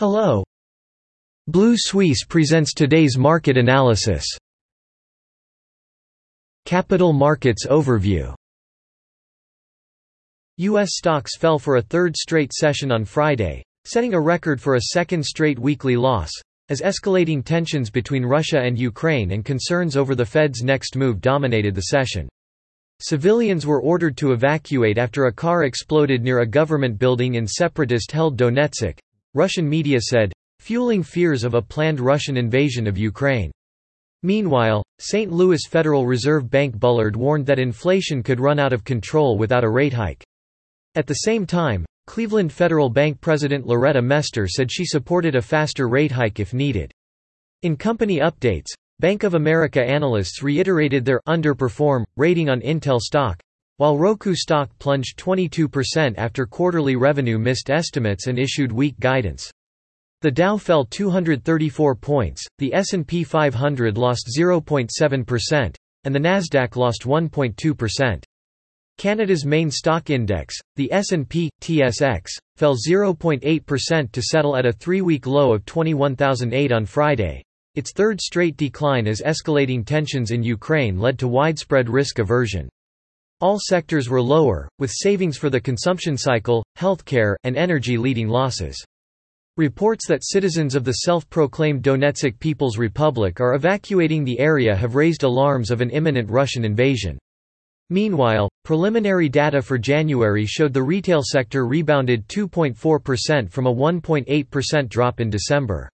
Hello. 0.00 0.42
Blue 1.46 1.74
Suisse 1.76 2.24
presents 2.24 2.72
today's 2.72 3.18
market 3.18 3.58
analysis. 3.58 4.24
Capital 6.64 7.12
Markets 7.12 7.66
Overview 7.66 8.34
U.S. 10.56 10.92
stocks 10.92 11.36
fell 11.36 11.58
for 11.58 11.76
a 11.76 11.82
third 11.82 12.16
straight 12.16 12.50
session 12.54 12.90
on 12.90 13.04
Friday, 13.04 13.62
setting 13.84 14.14
a 14.14 14.20
record 14.20 14.58
for 14.58 14.76
a 14.76 14.84
second 14.94 15.22
straight 15.22 15.58
weekly 15.58 15.96
loss, 15.96 16.30
as 16.70 16.80
escalating 16.80 17.44
tensions 17.44 17.90
between 17.90 18.24
Russia 18.24 18.58
and 18.58 18.78
Ukraine 18.78 19.32
and 19.32 19.44
concerns 19.44 19.98
over 19.98 20.14
the 20.14 20.24
Fed's 20.24 20.62
next 20.62 20.96
move 20.96 21.20
dominated 21.20 21.74
the 21.74 21.92
session. 21.92 22.26
Civilians 23.00 23.66
were 23.66 23.82
ordered 23.82 24.16
to 24.16 24.32
evacuate 24.32 24.96
after 24.96 25.26
a 25.26 25.32
car 25.32 25.64
exploded 25.64 26.22
near 26.22 26.38
a 26.38 26.46
government 26.46 26.98
building 26.98 27.34
in 27.34 27.46
separatist-held 27.46 28.38
Donetsk, 28.38 28.98
Russian 29.34 29.68
media 29.68 30.00
said, 30.00 30.32
fueling 30.58 31.02
fears 31.02 31.44
of 31.44 31.54
a 31.54 31.62
planned 31.62 32.00
Russian 32.00 32.36
invasion 32.36 32.86
of 32.86 32.98
Ukraine. 32.98 33.52
Meanwhile, 34.22 34.82
St. 34.98 35.30
Louis 35.30 35.60
Federal 35.68 36.06
Reserve 36.06 36.50
Bank 36.50 36.78
Bullard 36.78 37.16
warned 37.16 37.46
that 37.46 37.58
inflation 37.58 38.22
could 38.22 38.40
run 38.40 38.58
out 38.58 38.72
of 38.72 38.84
control 38.84 39.38
without 39.38 39.64
a 39.64 39.70
rate 39.70 39.92
hike. 39.92 40.24
At 40.94 41.06
the 41.06 41.14
same 41.14 41.46
time, 41.46 41.86
Cleveland 42.06 42.52
Federal 42.52 42.90
Bank 42.90 43.20
President 43.20 43.66
Loretta 43.66 44.02
Mester 44.02 44.48
said 44.48 44.70
she 44.70 44.84
supported 44.84 45.36
a 45.36 45.42
faster 45.42 45.88
rate 45.88 46.10
hike 46.10 46.40
if 46.40 46.52
needed. 46.52 46.92
In 47.62 47.76
company 47.76 48.18
updates, 48.18 48.72
Bank 48.98 49.22
of 49.22 49.34
America 49.34 49.80
analysts 49.82 50.42
reiterated 50.42 51.04
their 51.04 51.20
underperform 51.28 52.04
rating 52.16 52.50
on 52.50 52.60
Intel 52.60 52.98
stock, 52.98 53.40
while 53.80 53.96
Roku 53.96 54.34
stock 54.34 54.68
plunged 54.78 55.16
22% 55.16 56.12
after 56.18 56.44
quarterly 56.44 56.96
revenue 56.96 57.38
missed 57.38 57.70
estimates 57.70 58.26
and 58.26 58.38
issued 58.38 58.70
weak 58.70 59.00
guidance. 59.00 59.50
The 60.20 60.30
Dow 60.30 60.58
fell 60.58 60.84
234 60.84 61.94
points, 61.94 62.46
the 62.58 62.74
S&P 62.74 63.24
500 63.24 63.96
lost 63.96 64.28
0.7%, 64.38 65.74
and 66.04 66.14
the 66.14 66.18
Nasdaq 66.18 66.76
lost 66.76 67.04
1.2%. 67.04 68.22
Canada's 68.98 69.46
main 69.46 69.70
stock 69.70 70.10
index, 70.10 70.54
the 70.76 70.92
S&P 70.92 71.48
TSX, 71.62 72.26
fell 72.56 72.76
0.8% 72.76 74.12
to 74.12 74.20
settle 74.20 74.58
at 74.58 74.66
a 74.66 74.74
3-week 74.74 75.26
low 75.26 75.54
of 75.54 75.64
21,008 75.64 76.70
on 76.70 76.84
Friday. 76.84 77.42
Its 77.76 77.94
third 77.94 78.20
straight 78.20 78.58
decline 78.58 79.06
as 79.06 79.22
escalating 79.22 79.86
tensions 79.86 80.32
in 80.32 80.42
Ukraine 80.42 80.98
led 80.98 81.18
to 81.18 81.28
widespread 81.28 81.88
risk 81.88 82.18
aversion. 82.18 82.68
All 83.40 83.58
sectors 83.58 84.10
were 84.10 84.20
lower, 84.20 84.68
with 84.78 84.90
savings 84.90 85.38
for 85.38 85.48
the 85.48 85.60
consumption 85.60 86.16
cycle, 86.18 86.62
healthcare, 86.78 87.36
and 87.44 87.56
energy 87.56 87.96
leading 87.96 88.28
losses. 88.28 88.84
Reports 89.56 90.06
that 90.08 90.24
citizens 90.24 90.74
of 90.74 90.84
the 90.84 90.92
self-proclaimed 90.92 91.82
Donetsk 91.82 92.38
People's 92.38 92.76
Republic 92.76 93.40
are 93.40 93.54
evacuating 93.54 94.24
the 94.24 94.38
area 94.38 94.76
have 94.76 94.94
raised 94.94 95.22
alarms 95.22 95.70
of 95.70 95.80
an 95.80 95.88
imminent 95.88 96.30
Russian 96.30 96.64
invasion. 96.66 97.18
Meanwhile, 97.88 98.50
preliminary 98.64 99.28
data 99.28 99.62
for 99.62 99.78
January 99.78 100.44
showed 100.46 100.72
the 100.72 100.82
retail 100.82 101.22
sector 101.24 101.66
rebounded 101.66 102.28
2.4% 102.28 103.50
from 103.50 103.66
a 103.66 103.74
1.8% 103.74 104.88
drop 104.88 105.18
in 105.18 105.30
December. 105.30 105.88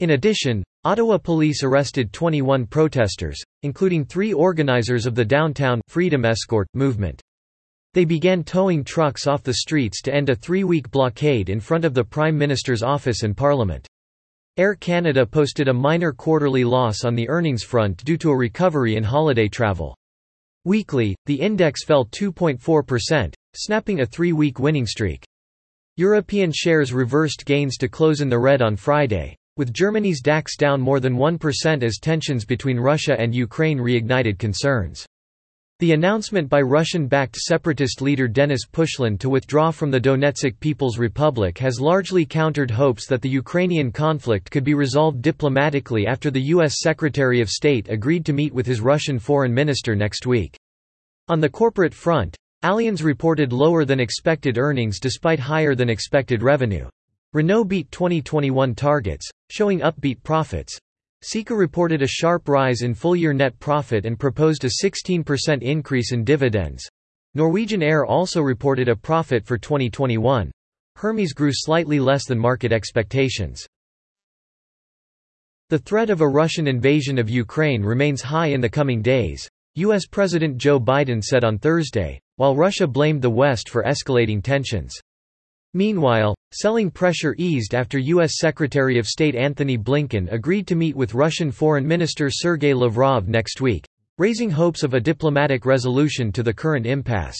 In 0.00 0.10
addition, 0.10 0.64
Ottawa 0.84 1.18
police 1.18 1.62
arrested 1.62 2.10
21 2.10 2.64
protesters, 2.66 3.38
including 3.62 4.06
three 4.06 4.32
organizers 4.32 5.04
of 5.04 5.14
the 5.14 5.24
downtown 5.24 5.82
Freedom 5.88 6.24
Escort 6.24 6.66
movement. 6.72 7.20
They 7.92 8.06
began 8.06 8.42
towing 8.42 8.82
trucks 8.82 9.26
off 9.26 9.42
the 9.42 9.52
streets 9.52 10.00
to 10.02 10.14
end 10.14 10.30
a 10.30 10.34
three-week 10.34 10.90
blockade 10.90 11.50
in 11.50 11.60
front 11.60 11.84
of 11.84 11.92
the 11.92 12.02
Prime 12.02 12.38
Minister's 12.38 12.82
office 12.82 13.24
and 13.24 13.36
Parliament. 13.36 13.86
Air 14.56 14.74
Canada 14.74 15.26
posted 15.26 15.68
a 15.68 15.74
minor 15.74 16.12
quarterly 16.12 16.64
loss 16.64 17.04
on 17.04 17.14
the 17.14 17.28
earnings 17.28 17.62
front 17.62 18.02
due 18.02 18.16
to 18.16 18.30
a 18.30 18.36
recovery 18.36 18.96
in 18.96 19.04
holiday 19.04 19.48
travel. 19.48 19.94
Weekly, 20.64 21.14
the 21.26 21.38
index 21.38 21.84
fell 21.84 22.06
2.4%, 22.06 23.34
snapping 23.54 24.00
a 24.00 24.06
three-week 24.06 24.58
winning 24.58 24.86
streak. 24.86 25.26
European 25.96 26.52
shares 26.54 26.94
reversed 26.94 27.44
gains 27.44 27.76
to 27.76 27.88
close 27.88 28.22
in 28.22 28.30
the 28.30 28.38
red 28.38 28.62
on 28.62 28.76
Friday, 28.76 29.36
with 29.60 29.74
Germany's 29.74 30.22
DAX 30.22 30.56
down 30.56 30.80
more 30.80 31.00
than 31.00 31.18
1% 31.18 31.82
as 31.82 31.98
tensions 31.98 32.46
between 32.46 32.80
Russia 32.80 33.14
and 33.20 33.34
Ukraine 33.34 33.78
reignited 33.78 34.38
concerns. 34.38 35.04
The 35.80 35.92
announcement 35.92 36.48
by 36.48 36.62
Russian-backed 36.62 37.36
separatist 37.36 38.00
leader 38.00 38.26
Denis 38.26 38.62
Pushilin 38.72 39.18
to 39.18 39.28
withdraw 39.28 39.70
from 39.70 39.90
the 39.90 40.00
Donetsk 40.00 40.58
People's 40.60 40.96
Republic 40.96 41.58
has 41.58 41.78
largely 41.78 42.24
countered 42.24 42.70
hopes 42.70 43.06
that 43.08 43.20
the 43.20 43.28
Ukrainian 43.28 43.92
conflict 43.92 44.50
could 44.50 44.64
be 44.64 44.72
resolved 44.72 45.20
diplomatically 45.20 46.06
after 46.06 46.30
the 46.30 46.48
U.S. 46.54 46.76
Secretary 46.80 47.42
of 47.42 47.50
State 47.50 47.90
agreed 47.90 48.24
to 48.24 48.32
meet 48.32 48.54
with 48.54 48.64
his 48.64 48.80
Russian 48.80 49.18
foreign 49.18 49.52
minister 49.52 49.94
next 49.94 50.26
week. 50.26 50.56
On 51.28 51.38
the 51.38 51.50
corporate 51.50 51.92
front, 51.92 52.34
Allianz 52.64 53.04
reported 53.04 53.52
lower 53.52 53.84
than 53.84 54.00
expected 54.00 54.56
earnings 54.56 54.98
despite 54.98 55.38
higher 55.38 55.74
than 55.74 55.90
expected 55.90 56.42
revenue. 56.42 56.88
Renault 57.32 57.64
beat 57.64 57.88
2021 57.92 58.74
targets, 58.74 59.30
showing 59.50 59.80
upbeat 59.80 60.20
profits. 60.24 60.76
Sika 61.22 61.54
reported 61.54 62.02
a 62.02 62.06
sharp 62.06 62.48
rise 62.48 62.82
in 62.82 62.92
full-year 62.92 63.32
net 63.32 63.56
profit 63.60 64.04
and 64.04 64.18
proposed 64.18 64.64
a 64.64 64.84
16% 64.84 65.62
increase 65.62 66.12
in 66.12 66.24
dividends. 66.24 66.88
Norwegian 67.34 67.84
Air 67.84 68.04
also 68.04 68.42
reported 68.42 68.88
a 68.88 68.96
profit 68.96 69.46
for 69.46 69.56
2021. 69.56 70.50
Hermes 70.96 71.32
grew 71.32 71.52
slightly 71.52 72.00
less 72.00 72.26
than 72.26 72.36
market 72.36 72.72
expectations. 72.72 73.64
The 75.68 75.78
threat 75.78 76.10
of 76.10 76.22
a 76.22 76.28
Russian 76.28 76.66
invasion 76.66 77.16
of 77.16 77.30
Ukraine 77.30 77.84
remains 77.84 78.22
high 78.22 78.48
in 78.48 78.60
the 78.60 78.68
coming 78.68 79.02
days, 79.02 79.48
U.S. 79.76 80.04
President 80.04 80.58
Joe 80.58 80.80
Biden 80.80 81.22
said 81.22 81.44
on 81.44 81.58
Thursday, 81.58 82.18
while 82.34 82.56
Russia 82.56 82.88
blamed 82.88 83.22
the 83.22 83.30
West 83.30 83.68
for 83.68 83.84
escalating 83.84 84.42
tensions. 84.42 84.99
Meanwhile, 85.74 86.34
selling 86.52 86.90
pressure 86.90 87.36
eased 87.38 87.74
after 87.74 87.98
U.S. 87.98 88.38
Secretary 88.38 88.98
of 88.98 89.06
State 89.06 89.36
Antony 89.36 89.78
Blinken 89.78 90.32
agreed 90.32 90.66
to 90.66 90.74
meet 90.74 90.96
with 90.96 91.14
Russian 91.14 91.52
Foreign 91.52 91.86
Minister 91.86 92.28
Sergei 92.28 92.74
Lavrov 92.74 93.28
next 93.28 93.60
week, 93.60 93.86
raising 94.18 94.50
hopes 94.50 94.82
of 94.82 94.94
a 94.94 95.00
diplomatic 95.00 95.64
resolution 95.64 96.32
to 96.32 96.42
the 96.42 96.52
current 96.52 96.86
impasse. 96.86 97.38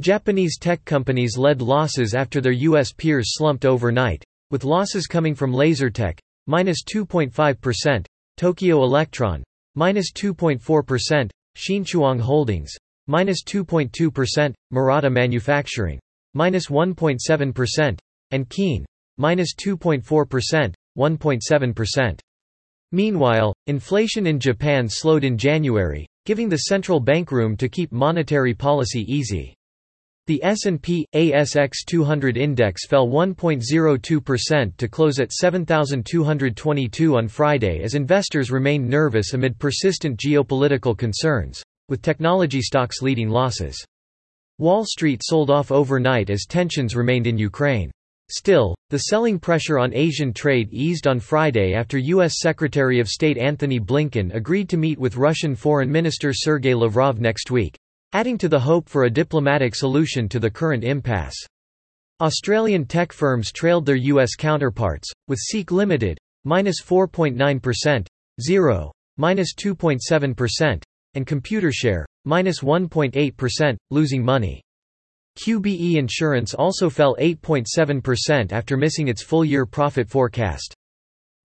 Japanese 0.00 0.58
tech 0.58 0.84
companies 0.84 1.38
led 1.38 1.62
losses 1.62 2.14
after 2.14 2.40
their 2.42 2.52
U.S. 2.52 2.92
peers 2.92 3.34
slumped 3.36 3.64
overnight, 3.64 4.22
with 4.50 4.64
losses 4.64 5.06
coming 5.06 5.34
from 5.34 5.52
Lasertec, 5.52 6.18
minus 6.46 6.84
2.5%, 6.84 8.04
Tokyo 8.36 8.84
Electron, 8.84 9.42
minus 9.74 10.12
2.4%, 10.12 11.30
Xinchuang 11.56 12.20
Holdings, 12.20 12.70
minus 13.06 13.42
2.2%, 13.42 14.54
Murata 14.70 15.10
Manufacturing, 15.10 15.98
minus 16.34 16.66
1.7%, 16.66 17.98
and 18.30 18.48
Keen, 18.48 18.84
minus 19.16 19.54
2.4%, 19.54 20.74
1.7%. 20.96 22.20
Meanwhile, 22.92 23.54
inflation 23.66 24.26
in 24.26 24.40
Japan 24.40 24.88
slowed 24.88 25.24
in 25.24 25.36
January, 25.36 26.06
giving 26.24 26.48
the 26.48 26.64
central 26.68 27.00
bank 27.00 27.30
room 27.30 27.56
to 27.56 27.68
keep 27.68 27.92
monetary 27.92 28.54
policy 28.54 29.04
easy. 29.06 29.54
The 30.26 30.44
S&P 30.44 31.06
ASX 31.14 31.86
200 31.86 32.36
index 32.36 32.86
fell 32.86 33.08
1.02% 33.08 34.76
to 34.76 34.88
close 34.88 35.20
at 35.20 35.32
7222 35.32 37.16
on 37.16 37.28
Friday 37.28 37.80
as 37.82 37.94
investors 37.94 38.50
remained 38.50 38.86
nervous 38.86 39.32
amid 39.32 39.58
persistent 39.58 40.20
geopolitical 40.20 40.96
concerns, 40.96 41.62
with 41.88 42.02
technology 42.02 42.60
stocks 42.60 43.00
leading 43.00 43.30
losses. 43.30 43.82
Wall 44.58 44.84
Street 44.84 45.22
sold 45.24 45.50
off 45.50 45.70
overnight 45.70 46.30
as 46.30 46.44
tensions 46.44 46.96
remained 46.96 47.26
in 47.26 47.38
Ukraine. 47.38 47.90
Still, 48.30 48.74
the 48.90 48.98
selling 48.98 49.38
pressure 49.38 49.78
on 49.78 49.94
Asian 49.94 50.32
trade 50.32 50.68
eased 50.72 51.06
on 51.06 51.20
Friday 51.20 51.74
after 51.74 51.96
U.S. 51.96 52.40
Secretary 52.40 53.00
of 53.00 53.08
State 53.08 53.38
Antony 53.38 53.78
Blinken 53.78 54.34
agreed 54.34 54.68
to 54.68 54.76
meet 54.76 54.98
with 54.98 55.16
Russian 55.16 55.54
Foreign 55.54 55.90
Minister 55.90 56.32
Sergei 56.34 56.74
Lavrov 56.74 57.20
next 57.20 57.50
week, 57.50 57.78
adding 58.12 58.36
to 58.36 58.48
the 58.48 58.58
hope 58.58 58.88
for 58.88 59.04
a 59.04 59.10
diplomatic 59.10 59.74
solution 59.74 60.28
to 60.28 60.38
the 60.38 60.50
current 60.50 60.84
impasse. 60.84 61.36
Australian 62.20 62.84
tech 62.84 63.12
firms 63.12 63.52
trailed 63.52 63.86
their 63.86 63.94
U.S. 63.94 64.34
counterparts, 64.34 65.08
with 65.28 65.38
Seek 65.38 65.70
Limited, 65.70 66.18
minus 66.44 66.82
4.9%, 66.82 68.06
Xero, 68.46 68.90
minus 69.16 69.54
2.7%, 69.54 70.82
and 71.14 71.26
Computershare, 71.26 72.04
minus 72.28 72.60
1.8%, 72.60 73.76
losing 73.90 74.24
money. 74.24 74.62
QBE 75.38 75.96
Insurance 75.96 76.52
also 76.52 76.90
fell 76.90 77.16
8.7% 77.18 78.52
after 78.52 78.76
missing 78.76 79.08
its 79.08 79.22
full-year 79.22 79.66
profit 79.66 80.08
forecast. 80.08 80.74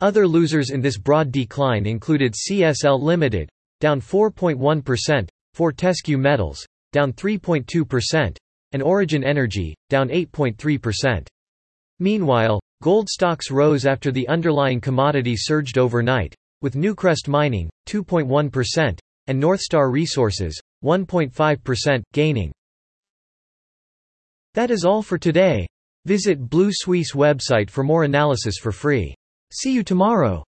Other 0.00 0.26
losers 0.26 0.70
in 0.70 0.80
this 0.80 0.98
broad 0.98 1.30
decline 1.30 1.86
included 1.86 2.34
CSL 2.34 3.00
Limited, 3.00 3.48
down 3.80 4.00
4.1%, 4.00 5.28
Fortescue 5.54 6.18
Metals, 6.18 6.66
down 6.92 7.12
3.2%, 7.12 8.36
and 8.72 8.82
Origin 8.82 9.22
Energy, 9.22 9.76
down 9.88 10.08
8.3%. 10.08 11.26
Meanwhile, 12.00 12.60
Gold 12.82 13.08
stocks 13.08 13.52
rose 13.52 13.86
after 13.86 14.10
the 14.10 14.26
underlying 14.26 14.80
commodity 14.80 15.36
surged 15.36 15.78
overnight, 15.78 16.34
with 16.62 16.74
Newcrest 16.74 17.28
Mining, 17.28 17.70
2.1%, 17.88 18.98
and 19.26 19.42
Northstar 19.42 19.92
Resources, 19.92 20.60
1.5%, 20.84 22.02
gaining. 22.12 22.52
That 24.54 24.70
is 24.70 24.84
all 24.84 25.02
for 25.02 25.18
today. 25.18 25.66
Visit 26.04 26.50
Blue 26.50 26.70
Suisse 26.72 27.12
website 27.12 27.70
for 27.70 27.84
more 27.84 28.04
analysis 28.04 28.58
for 28.58 28.72
free. 28.72 29.14
See 29.52 29.72
you 29.72 29.82
tomorrow. 29.82 30.44